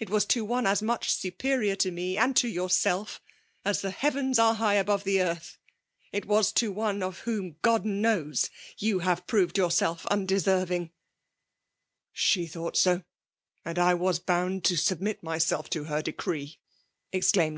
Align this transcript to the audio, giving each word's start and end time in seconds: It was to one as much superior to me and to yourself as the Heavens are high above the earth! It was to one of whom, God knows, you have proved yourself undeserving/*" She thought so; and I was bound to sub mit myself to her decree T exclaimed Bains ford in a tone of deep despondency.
It 0.00 0.10
was 0.10 0.24
to 0.24 0.44
one 0.44 0.66
as 0.66 0.82
much 0.82 1.08
superior 1.08 1.76
to 1.76 1.92
me 1.92 2.16
and 2.18 2.34
to 2.34 2.48
yourself 2.48 3.20
as 3.64 3.80
the 3.80 3.92
Heavens 3.92 4.36
are 4.36 4.54
high 4.54 4.74
above 4.74 5.04
the 5.04 5.22
earth! 5.22 5.56
It 6.10 6.26
was 6.26 6.50
to 6.54 6.72
one 6.72 7.00
of 7.00 7.20
whom, 7.20 7.54
God 7.62 7.84
knows, 7.84 8.50
you 8.78 8.98
have 8.98 9.24
proved 9.28 9.56
yourself 9.56 10.04
undeserving/*" 10.06 10.90
She 12.26 12.48
thought 12.48 12.76
so; 12.76 13.04
and 13.64 13.78
I 13.78 13.94
was 13.94 14.18
bound 14.18 14.64
to 14.64 14.76
sub 14.76 14.98
mit 15.00 15.22
myself 15.22 15.70
to 15.70 15.84
her 15.84 16.02
decree 16.02 16.46
T 16.48 16.58
exclaimed 17.12 17.12
Bains 17.12 17.12
ford 17.12 17.14
in 17.14 17.16
a 17.16 17.16
tone 17.16 17.22
of 17.22 17.22
deep 17.22 17.22
despondency. 17.52 17.56